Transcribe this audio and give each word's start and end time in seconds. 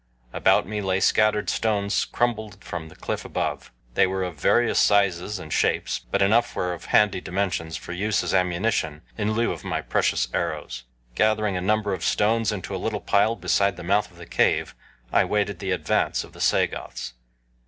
About 0.33 0.65
me 0.67 0.81
lay 0.81 0.99
scattered 0.99 1.47
stones 1.47 2.05
crumbled 2.05 2.63
from 2.63 2.89
the 2.89 2.95
cliff 2.95 3.23
above. 3.23 3.71
They 3.93 4.07
were 4.07 4.23
of 4.23 4.35
various 4.41 4.79
sizes 4.79 5.37
and 5.37 5.53
shapes, 5.53 5.99
but 5.99 6.23
enough 6.23 6.55
were 6.55 6.73
of 6.73 6.85
handy 6.85 7.21
dimensions 7.21 7.77
for 7.77 7.91
use 7.93 8.23
as 8.23 8.33
ammunition 8.33 9.03
in 9.15 9.33
lieu 9.33 9.51
of 9.51 9.63
my 9.63 9.79
precious 9.79 10.27
arrows. 10.33 10.85
Gathering 11.13 11.55
a 11.55 11.61
number 11.61 11.93
of 11.93 12.03
stones 12.03 12.51
into 12.51 12.75
a 12.75 12.81
little 12.81 12.99
pile 12.99 13.35
beside 13.35 13.77
the 13.77 13.83
mouth 13.83 14.09
of 14.09 14.17
the 14.17 14.25
cave 14.25 14.73
I 15.13 15.23
waited 15.23 15.59
the 15.59 15.69
advance 15.69 16.23
of 16.23 16.33
the 16.33 16.41
Sagoths. 16.41 17.13